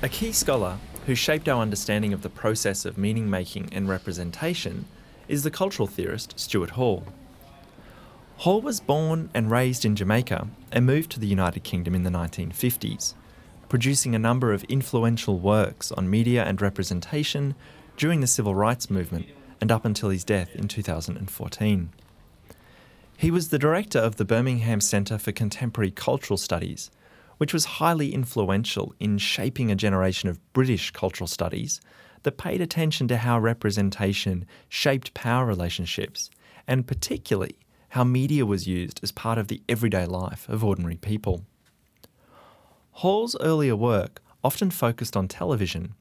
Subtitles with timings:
[0.00, 4.84] A key scholar who shaped our understanding of the process of meaning making and representation
[5.26, 7.04] is the cultural theorist Stuart Hall.
[8.36, 12.10] Hall was born and raised in Jamaica and moved to the United Kingdom in the
[12.10, 13.14] 1950s,
[13.68, 17.56] producing a number of influential works on media and representation
[17.96, 19.26] during the civil rights movement
[19.60, 21.90] and up until his death in 2014.
[23.16, 26.92] He was the director of the Birmingham Centre for Contemporary Cultural Studies,
[27.38, 31.80] which was highly influential in shaping a generation of British cultural studies
[32.22, 36.30] that paid attention to how representation shaped power relationships,
[36.66, 37.58] and particularly
[37.90, 41.44] how media was used as part of the everyday life of ordinary people.
[42.92, 45.94] Hall's earlier work often focused on television,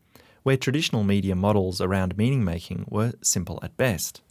[0.43, 4.21] where traditional media models around meaning making were simple at best.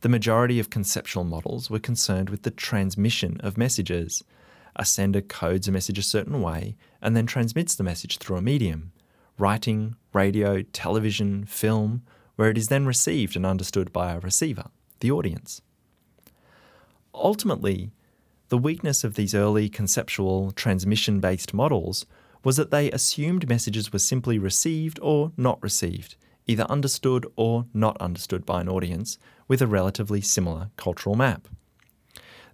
[0.00, 4.22] The majority of conceptual models were concerned with the transmission of messages.
[4.76, 8.42] A sender codes a message a certain way and then transmits the message through a
[8.42, 8.92] medium
[9.38, 12.02] writing, radio, television, film,
[12.36, 14.64] where it is then received and understood by a receiver,
[15.00, 15.62] the audience.
[17.14, 17.90] Ultimately,
[18.48, 22.06] the weakness of these early conceptual transmission based models
[22.44, 27.96] was that they assumed messages were simply received or not received, either understood or not
[28.00, 31.48] understood by an audience, with a relatively similar cultural map.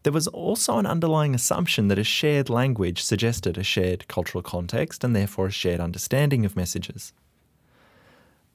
[0.05, 5.03] There was also an underlying assumption that a shared language suggested a shared cultural context
[5.03, 7.15] and therefore a shared understanding of messages.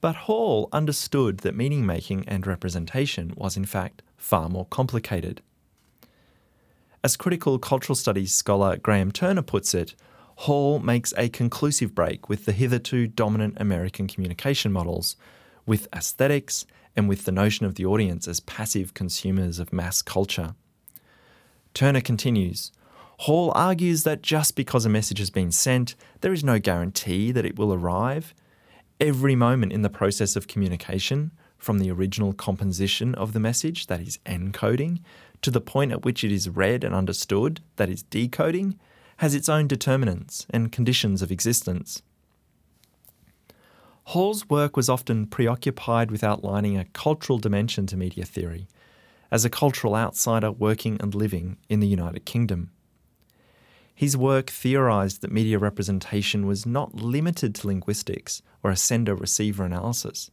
[0.00, 5.42] But Hall understood that meaning making and representation was, in fact, far more complicated.
[7.02, 9.96] As critical cultural studies scholar Graeme Turner puts it,
[10.36, 15.16] Hall makes a conclusive break with the hitherto dominant American communication models,
[15.66, 20.54] with aesthetics and with the notion of the audience as passive consumers of mass culture.
[21.74, 22.72] Turner continues
[23.20, 27.44] Hall argues that just because a message has been sent, there is no guarantee that
[27.44, 28.34] it will arrive.
[28.98, 34.00] Every moment in the process of communication, from the original composition of the message, that
[34.00, 35.00] is encoding,
[35.42, 38.78] to the point at which it is read and understood, that is decoding,
[39.18, 42.00] has its own determinants and conditions of existence.
[44.04, 48.66] Hall's work was often preoccupied with outlining a cultural dimension to media theory,
[49.30, 52.70] as a cultural outsider working and living in the United Kingdom.
[53.94, 59.64] His work theorised that media representation was not limited to linguistics or a sender receiver
[59.64, 60.30] analysis,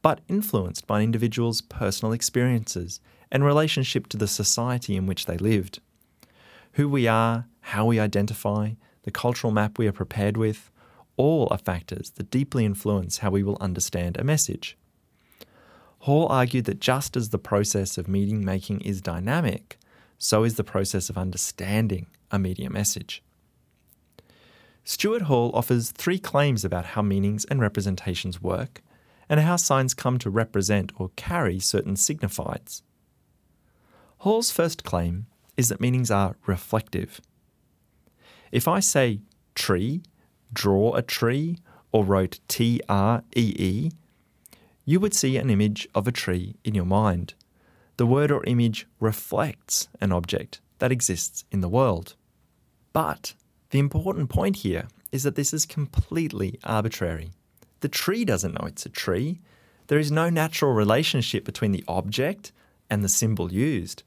[0.00, 3.00] but influenced by an individual's personal experiences
[3.30, 5.80] and relationship to the society in which they lived.
[6.72, 8.72] Who we are, how we identify,
[9.02, 10.70] the cultural map we are prepared with,
[11.16, 14.76] all are factors that deeply influence how we will understand a message.
[16.04, 19.78] Hall argued that just as the process of meaning making is dynamic,
[20.18, 23.22] so is the process of understanding a media message.
[24.84, 28.82] Stuart Hall offers three claims about how meanings and representations work
[29.30, 32.82] and how signs come to represent or carry certain signifieds.
[34.18, 35.24] Hall's first claim
[35.56, 37.18] is that meanings are reflective.
[38.52, 39.20] If I say
[39.54, 40.02] tree,
[40.52, 41.56] draw a tree,
[41.92, 43.90] or wrote T R E E,
[44.84, 47.34] you would see an image of a tree in your mind.
[47.96, 52.16] The word or image reflects an object that exists in the world.
[52.92, 53.34] But
[53.70, 57.30] the important point here is that this is completely arbitrary.
[57.80, 59.40] The tree doesn't know it's a tree.
[59.86, 62.52] There is no natural relationship between the object
[62.90, 64.02] and the symbol used.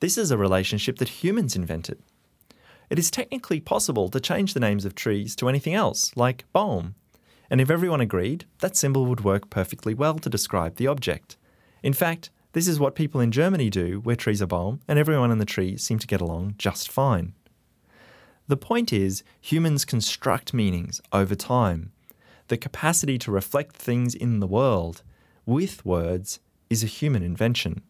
[0.00, 1.98] This is a relationship that humans invented.
[2.90, 6.94] It is technically possible to change the names of trees to anything else, like Baum,
[7.54, 11.36] and if everyone agreed, that symbol would work perfectly well to describe the object.
[11.84, 15.30] In fact, this is what people in Germany do where trees are Baum, and everyone
[15.30, 17.32] in the tree seem to get along just fine.
[18.48, 21.92] The point is, humans construct meanings over time.
[22.48, 25.04] The capacity to reflect things in the world
[25.46, 27.82] with words is a human invention.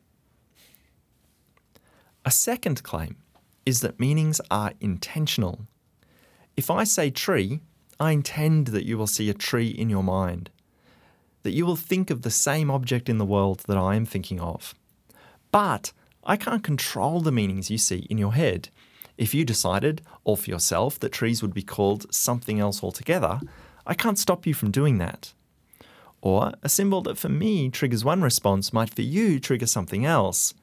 [2.27, 3.17] A second claim
[3.65, 5.61] is that meanings are intentional.
[6.55, 7.63] If I say tree,
[8.01, 10.51] I intend that you will see a tree in your mind,
[11.43, 14.41] that you will think of the same object in the world that I am thinking
[14.41, 14.75] of.
[15.53, 15.93] But
[16.25, 18.71] I can't control the meanings you see in your head.
[19.17, 23.41] If you decided, all for yourself, that trees would be called something else altogether,
[23.87, 25.33] I can't stop you from doing that.
[26.21, 30.55] Or a symbol that for me triggers one response might for you trigger something else.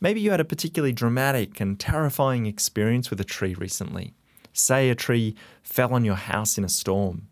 [0.00, 4.12] Maybe you had a particularly dramatic and terrifying experience with a tree recently.
[4.54, 5.34] Say a tree
[5.64, 7.26] fell on your house in a storm.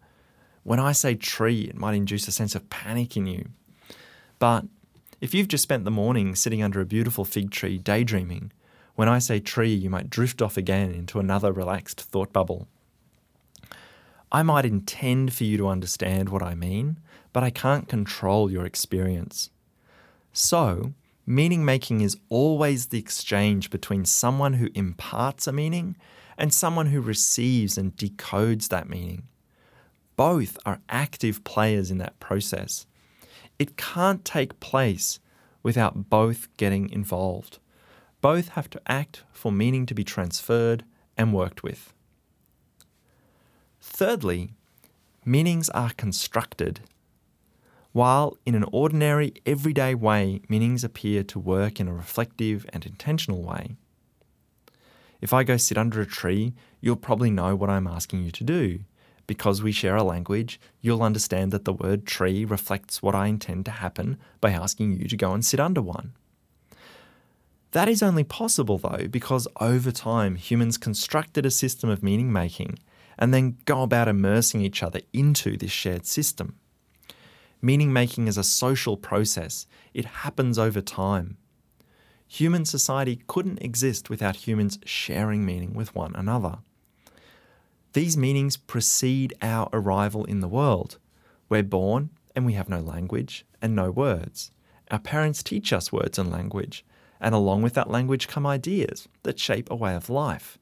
[0.65, 3.49] When I say tree, it might induce a sense of panic in you.
[4.41, 4.65] But
[5.21, 8.51] if you've just spent the morning sitting under a beautiful fig tree daydreaming,
[8.97, 12.67] when I say tree, you might drift off again into another relaxed thought bubble.
[14.33, 16.99] I might intend for you to understand what I mean,
[17.33, 19.51] but I can't control your experience.
[20.33, 20.93] So,
[21.25, 25.97] meaning making is always the exchange between someone who imparts a meaning
[26.39, 29.25] and someone who receives and decodes that meaning.
[30.17, 32.87] Both are active players in that process.
[33.59, 35.19] It can't take place
[35.63, 37.59] without both getting involved.
[38.21, 40.85] Both have to act for meaning to be transferred
[41.17, 41.93] and worked with.
[43.81, 44.53] Thirdly,
[45.25, 46.81] meanings are constructed.
[47.93, 53.43] While in an ordinary, everyday way, meanings appear to work in a reflective and intentional
[53.43, 53.77] way.
[55.23, 58.45] If I go sit under a tree, you'll probably know what I'm asking you to
[58.45, 58.81] do.
[59.29, 63.65] Because we share a language, you'll understand that the word tree reflects what I intend
[63.67, 66.13] to happen by asking you to go and sit under one.
[67.71, 72.81] That is only possible, though, because over time humans constructed a system of meaning making
[73.17, 76.57] and then go about immersing each other into this shared system.
[77.63, 81.37] Meaning making is a social process, it happens over time.
[82.33, 86.61] Human society couldn't exist without humans sharing meaning with one another.
[87.93, 90.97] These meanings precede our arrival in the world.
[91.51, 94.51] We're born and we have no language and no words.
[94.91, 96.87] Our parents teach us words and language,
[97.21, 100.57] and along with that language come ideas that shape a way of life.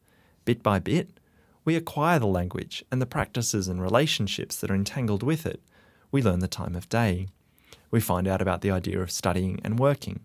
[0.45, 1.21] Bit by bit,
[1.65, 5.63] we acquire the language and the practices and relationships that are entangled with it.
[6.11, 7.29] We learn the time of day.
[7.93, 10.19] We find out about the idea of studying and working.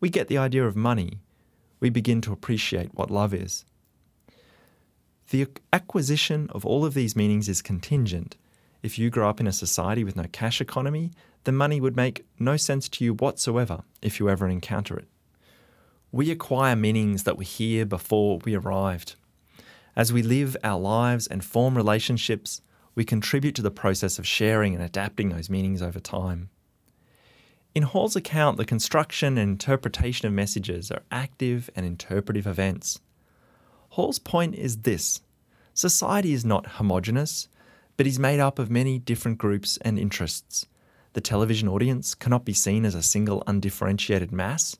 [0.00, 1.20] We get the idea of money.
[1.78, 3.64] We begin to appreciate what love is.
[5.30, 8.36] The acquisition of all of these meanings is contingent.
[8.82, 11.12] If you grow up in a society with no cash economy,
[11.44, 15.08] the money would make no sense to you whatsoever if you ever encounter it.
[16.12, 19.14] We acquire meanings that were here before we arrived.
[19.94, 22.62] As we live our lives and form relationships,
[22.94, 26.48] we contribute to the process of sharing and adapting those meanings over time.
[27.72, 32.98] In Hall's account, the construction and interpretation of messages are active and interpretive events.
[33.90, 35.20] Hall's point is this
[35.72, 37.48] society is not homogenous,
[37.96, 40.66] but is made up of many different groups and interests.
[41.12, 44.76] The television audience cannot be seen as a single undifferentiated mass.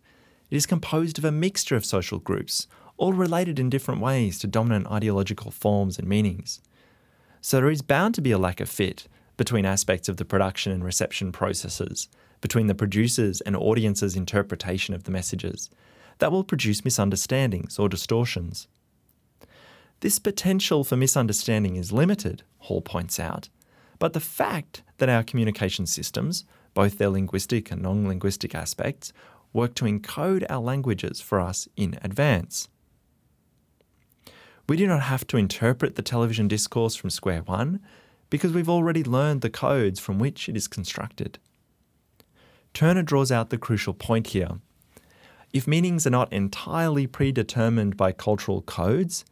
[0.51, 2.67] It is composed of a mixture of social groups,
[2.97, 6.61] all related in different ways to dominant ideological forms and meanings.
[7.41, 9.07] So there is bound to be a lack of fit
[9.37, 12.09] between aspects of the production and reception processes,
[12.41, 15.71] between the producers and audience's interpretation of the messages,
[16.19, 18.69] that will produce misunderstandings or distortions.
[20.01, 23.49] This potential for misunderstanding is limited, Hall points out,
[23.99, 29.13] but the fact that our communication systems, both their linguistic and non linguistic aspects,
[29.53, 32.69] work to encode our languages for us in advance.
[34.69, 37.81] We do not have to interpret the television discourse from square one
[38.31, 41.39] because we've already learned the codes from which it is constructed.
[42.75, 44.61] Turner draws out the crucial point here.
[45.53, 49.25] If meanings are not entirely predetermined by cultural codes,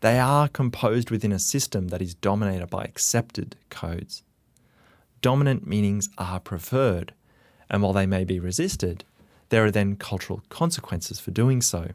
[0.00, 4.22] they are composed within a system that is dominated by accepted codes.
[5.22, 7.14] Dominant meanings are preferred,
[7.70, 9.04] and while they may be resisted,
[9.48, 11.92] there are then cultural consequences for doing so.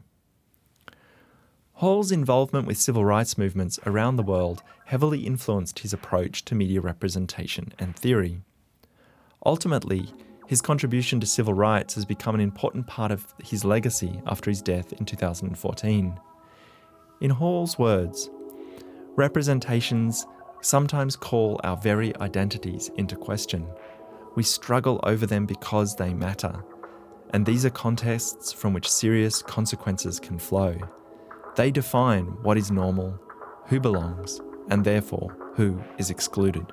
[1.74, 6.80] Hall's involvement with civil rights movements around the world heavily influenced his approach to media
[6.80, 8.42] representation and theory.
[9.46, 10.12] Ultimately,
[10.50, 14.60] his contribution to civil rights has become an important part of his legacy after his
[14.60, 16.20] death in 2014.
[17.20, 18.28] In Hall's words,
[19.14, 20.26] representations
[20.60, 23.64] sometimes call our very identities into question.
[24.34, 26.64] We struggle over them because they matter,
[27.32, 30.76] and these are contexts from which serious consequences can flow.
[31.54, 33.20] They define what is normal,
[33.66, 36.66] who belongs, and therefore who is excluded.